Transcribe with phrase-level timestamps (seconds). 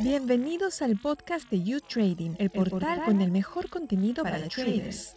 [0.00, 5.16] Bienvenidos al podcast de You Trading, el portal con el mejor contenido para, para traders.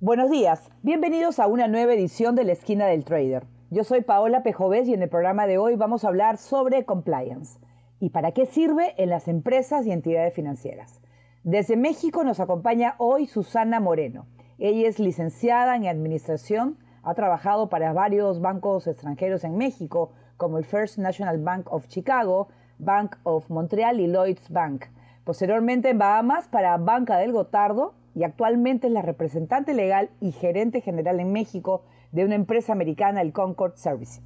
[0.00, 3.46] Buenos días, bienvenidos a una nueva edición de la esquina del trader.
[3.70, 7.60] Yo soy Paola Pejovés y en el programa de hoy vamos a hablar sobre compliance
[8.00, 11.00] y para qué sirve en las empresas y entidades financieras.
[11.44, 14.26] Desde México nos acompaña hoy Susana Moreno.
[14.58, 20.64] Ella es licenciada en Administración, ha trabajado para varios bancos extranjeros en México, como el
[20.64, 22.48] First National Bank of Chicago,
[22.78, 24.86] Bank of Montreal y Lloyds Bank.
[25.22, 30.80] Posteriormente en Bahamas para Banca del Gotardo y actualmente es la representante legal y gerente
[30.80, 34.22] general en México de una empresa americana, el Concord Service.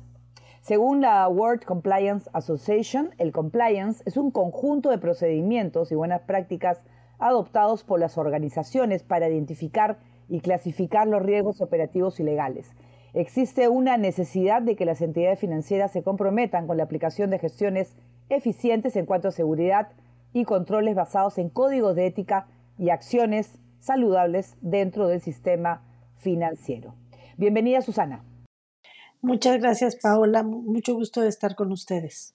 [0.61, 6.81] Según la World Compliance Association, el compliance es un conjunto de procedimientos y buenas prácticas
[7.19, 12.71] adoptados por las organizaciones para identificar y clasificar los riesgos operativos y legales.
[13.15, 17.97] Existe una necesidad de que las entidades financieras se comprometan con la aplicación de gestiones
[18.29, 19.93] eficientes en cuanto a seguridad
[20.33, 25.85] y controles basados en códigos de ética y acciones saludables dentro del sistema
[26.17, 26.97] financiero.
[27.37, 28.25] Bienvenida, Susana.
[29.23, 30.43] Muchas gracias, Paola.
[30.43, 32.35] Mucho gusto de estar con ustedes.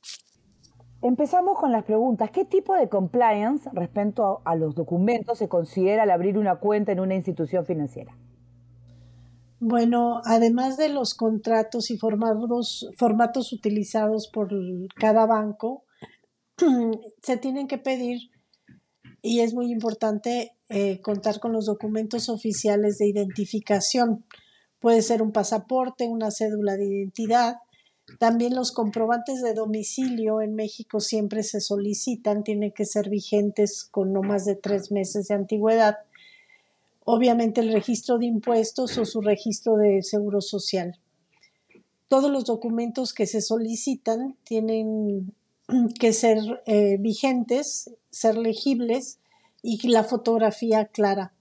[1.01, 2.31] Empezamos con las preguntas.
[2.31, 7.01] ¿Qué tipo de compliance respecto a los documentos se considera al abrir una cuenta en
[7.01, 8.15] una institución financiera?
[9.59, 14.49] Bueno, además de los contratos y formatos, formatos utilizados por
[14.95, 15.83] cada banco,
[17.21, 18.31] se tienen que pedir,
[19.21, 24.25] y es muy importante, eh, contar con los documentos oficiales de identificación.
[24.79, 27.57] Puede ser un pasaporte, una cédula de identidad,
[28.17, 34.13] también los comprobantes de domicilio en México siempre se solicitan, tienen que ser vigentes con
[34.13, 35.97] no más de tres meses de antigüedad.
[37.11, 40.99] Obviamente el registro de impuestos o su registro de seguro social.
[42.07, 45.33] Todos los documentos que se solicitan tienen
[45.99, 49.17] que ser eh, vigentes, ser legibles
[49.63, 51.33] y la fotografía clara.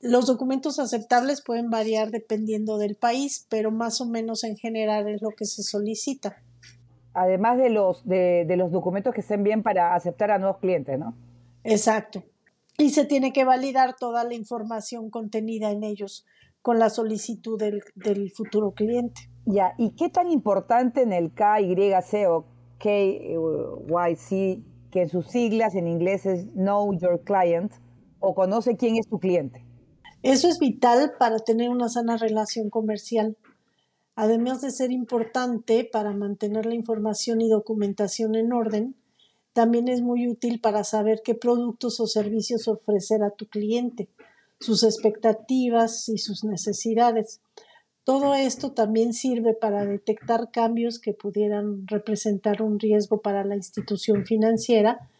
[0.00, 5.20] Los documentos aceptables pueden variar dependiendo del país, pero más o menos en general es
[5.20, 6.42] lo que se solicita.
[7.12, 11.14] Además de los, de, los documentos que estén bien para aceptar a nuevos clientes, ¿no?
[11.64, 12.22] Exacto.
[12.78, 16.24] Y se tiene que validar toda la información contenida en ellos
[16.62, 19.30] con la solicitud del, del futuro cliente.
[19.46, 22.46] Ya, ¿y qué tan importante en el KYC o
[22.78, 27.72] KYC, que en sus siglas en inglés es Know Your Client,
[28.20, 29.64] o conoce quién es tu cliente?
[30.22, 33.36] Eso es vital para tener una sana relación comercial,
[34.14, 38.96] además de ser importante para mantener la información y documentación en orden,
[39.58, 44.06] también es muy útil para saber qué productos o servicios ofrecer a tu cliente,
[44.60, 47.40] sus expectativas y sus necesidades.
[48.04, 54.24] Todo esto también sirve para detectar cambios que pudieran representar un riesgo para la institución
[54.24, 55.10] financiera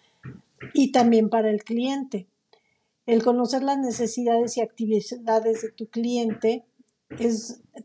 [0.73, 2.29] y también para el cliente.
[3.07, 6.65] El conocer las necesidades y actividades de tu cliente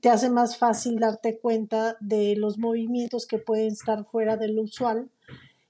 [0.01, 4.61] te hace más fácil darte cuenta de los movimientos que pueden estar fuera de lo
[4.61, 5.09] usual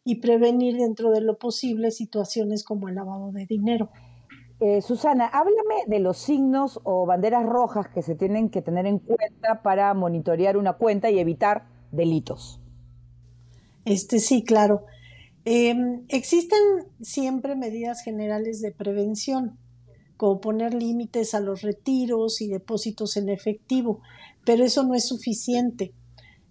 [0.05, 3.89] y prevenir dentro de lo posible situaciones como el lavado de dinero.
[4.59, 8.99] Eh, Susana, háblame de los signos o banderas rojas que se tienen que tener en
[8.99, 12.59] cuenta para monitorear una cuenta y evitar delitos.
[13.85, 14.85] Este sí, claro.
[15.45, 16.59] Em, existen
[17.01, 19.57] siempre medidas generales de prevención,
[20.15, 24.01] como poner límites a los retiros y depósitos en efectivo,
[24.45, 25.93] pero eso no es suficiente.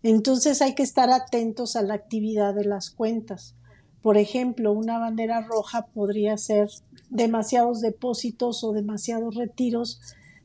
[0.03, 3.55] Entonces hay que estar atentos a la actividad de las cuentas.
[4.03, 6.69] Por ejemplo, una bandera roja podría ser
[7.11, 10.01] demasiados depósitos o demasiados retiros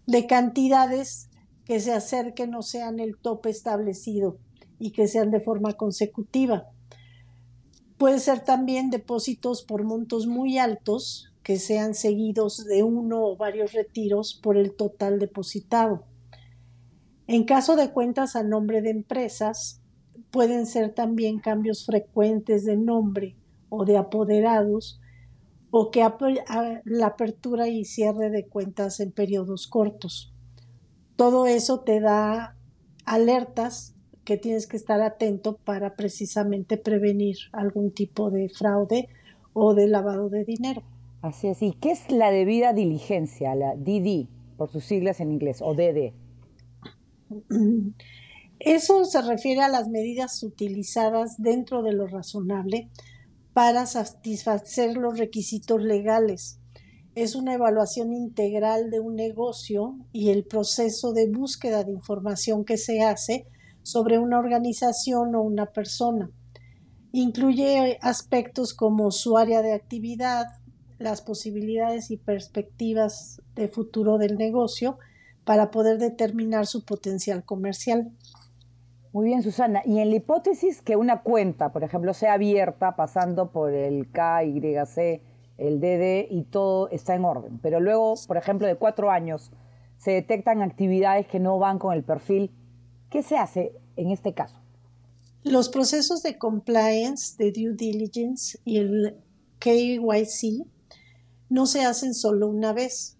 [0.06, 1.30] de cantidades
[1.66, 4.38] que se acerquen o sean el tope establecido
[4.80, 6.70] y que sean de forma consecutiva.
[7.98, 13.74] Puede ser también depósitos por montos muy altos que sean seguidos de uno o varios
[13.74, 16.04] retiros por el total depositado.
[17.28, 19.82] En caso de cuentas a nombre de empresas,
[20.32, 23.36] pueden ser también cambios frecuentes de nombre
[23.70, 25.02] o de apoderados
[25.70, 26.08] o que
[26.86, 30.34] la apertura y cierre de cuentas en periodos cortos.
[31.18, 32.56] Todo eso te da
[33.06, 39.10] alertas que tienes que estar atento para precisamente prevenir algún tipo de fraude
[39.54, 40.84] o de lavado de dinero.
[41.22, 41.62] Así es.
[41.62, 44.28] ¿Y qué es la debida diligencia, la DD,
[44.58, 46.14] por sus siglas en inglés, o DD?
[48.60, 52.90] Eso se refiere a las medidas utilizadas dentro de lo razonable
[53.54, 56.60] para satisfacer los requisitos legales.
[57.16, 62.78] Es una evaluación integral de un negocio y el proceso de búsqueda de información que
[62.78, 63.48] se hace
[63.82, 66.30] sobre una organización o una persona.
[67.12, 70.46] Incluye aspectos como su área de actividad,
[71.00, 75.00] las posibilidades y perspectivas de futuro del negocio
[75.48, 78.12] para poder determinar su potencial comercial.
[79.14, 79.82] Muy bien, Susana.
[79.86, 85.22] Y en la hipótesis que una cuenta, por ejemplo, sea abierta pasando por el KYC,
[85.58, 89.52] el DD y todo está en orden, pero luego, por ejemplo, de cuatro años
[89.98, 92.52] se detectan actividades que no van con el perfil,
[93.10, 94.60] ¿qué se hace en este caso?
[95.44, 99.16] Los procesos de compliance, de due diligence y el
[99.60, 100.68] KYC
[101.48, 103.17] no se hacen solo una vez.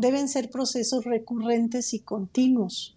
[0.00, 2.96] Deben ser procesos recurrentes y continuos.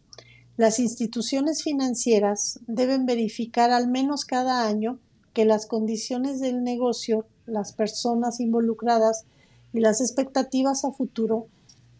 [0.55, 4.99] Las instituciones financieras deben verificar al menos cada año
[5.33, 9.25] que las condiciones del negocio, las personas involucradas
[9.73, 11.47] y las expectativas a futuro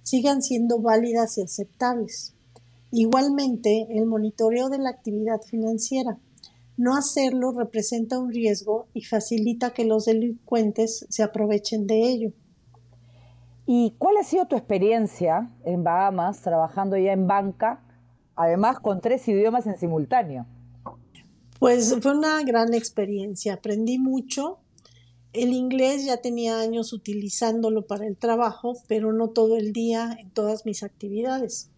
[0.04, 2.36] sigan siendo válidas y aceptables.
[2.92, 6.20] Igualmente, el monitoreo de la actividad financiera.
[6.78, 12.34] No hacerlo representa un riesgo y facilita que los delincuentes se aprovechen de ello.
[13.74, 17.82] ¿Y cuál ha sido tu experiencia en Bahamas trabajando ya en banca,
[18.36, 20.46] además con tres idiomas en simultáneo?
[21.58, 24.60] Pues fue una gran experiencia, aprendí mucho.
[25.32, 30.32] El inglés ya tenía años utilizándolo para el trabajo, pero no todo el día en
[30.32, 31.70] todas mis actividades.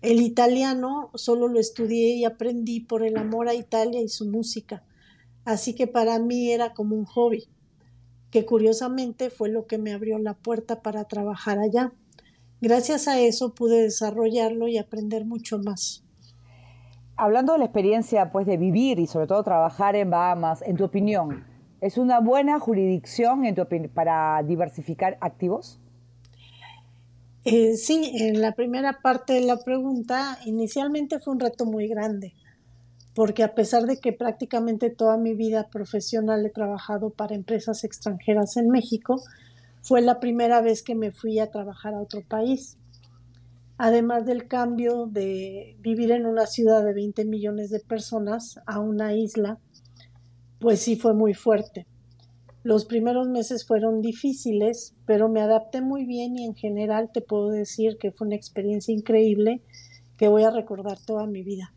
[0.00, 4.82] El italiano solo lo estudié y aprendí por el amor a Italia y su música,
[5.44, 7.48] así que para mí era como un hobby
[8.30, 11.92] que curiosamente fue lo que me abrió la puerta para trabajar allá.
[12.60, 16.04] Gracias a eso pude desarrollarlo y aprender mucho más.
[17.16, 20.84] Hablando de la experiencia pues de vivir y sobre todo trabajar en Bahamas, en tu
[20.84, 21.44] opinión,
[21.80, 23.42] ¿es una buena jurisdicción
[23.94, 25.80] para diversificar activos?
[27.44, 32.34] Eh, sí, en la primera parte de la pregunta, inicialmente fue un reto muy grande
[33.18, 38.56] porque a pesar de que prácticamente toda mi vida profesional he trabajado para empresas extranjeras
[38.56, 39.20] en México,
[39.82, 42.76] fue la primera vez que me fui a trabajar a otro país.
[43.76, 49.14] Además del cambio de vivir en una ciudad de 20 millones de personas a una
[49.14, 49.58] isla,
[50.60, 51.88] pues sí fue muy fuerte.
[52.62, 57.48] Los primeros meses fueron difíciles, pero me adapté muy bien y en general te puedo
[57.48, 59.60] decir que fue una experiencia increíble
[60.16, 61.72] que voy a recordar toda mi vida.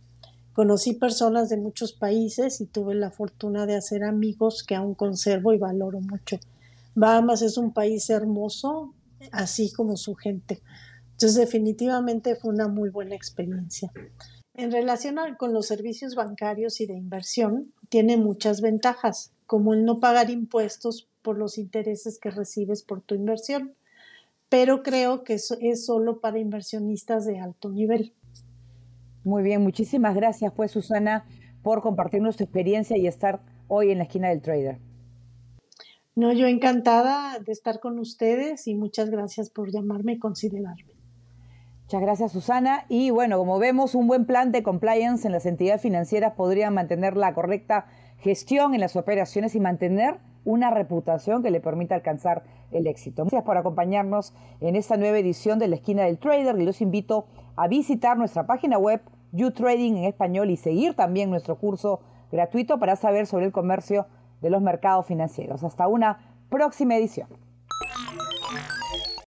[0.62, 5.54] Conocí personas de muchos países y tuve la fortuna de hacer amigos que aún conservo
[5.54, 6.38] y valoro mucho.
[6.94, 8.94] Bahamas es un país hermoso,
[9.31, 10.62] así como su gente.
[11.13, 13.92] Entonces definitivamente fue una muy buena experiencia.
[14.54, 20.00] En relación con los servicios bancarios y de inversión, tiene muchas ventajas, como el no
[20.00, 23.74] pagar impuestos por los intereses que recibes por tu inversión,
[24.48, 28.13] pero creo que eso es solo para inversionistas de alto nivel.
[29.24, 31.26] Muy bien, muchísimas gracias pues Susana
[31.62, 34.80] por compartirnos tu experiencia y estar hoy en la esquina del trader.
[36.16, 40.92] No, yo encantada de estar con ustedes y muchas gracias por llamarme y considerarme.
[41.84, 42.86] Muchas gracias Susana.
[42.90, 47.16] Y bueno, como vemos, un buen plan de compliance en las entidades financieras podría mantener
[47.16, 47.86] la correcta
[48.18, 53.24] gestión en las operaciones y mantener una reputación que le permita alcanzar el éxito.
[53.24, 57.28] Gracias por acompañarnos en esta nueva edición de la esquina del trader y los invito
[57.56, 59.01] a visitar nuestra página web
[59.31, 62.01] YouTrading en español y seguir también nuestro curso
[62.31, 64.07] gratuito para saber sobre el comercio
[64.42, 65.63] de los mercados financieros.
[65.63, 66.19] Hasta una
[66.50, 67.27] próxima edición.